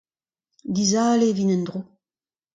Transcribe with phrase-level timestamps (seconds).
[0.75, 1.79] Dizale e vin endro.